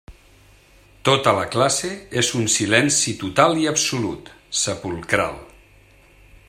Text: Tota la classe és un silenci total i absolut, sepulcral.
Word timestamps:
Tota 1.09 1.33
la 1.39 1.43
classe 1.55 1.91
és 2.21 2.31
un 2.39 2.49
silenci 2.55 3.15
total 3.21 3.61
i 3.65 3.69
absolut, 3.75 4.35
sepulcral. 4.65 5.41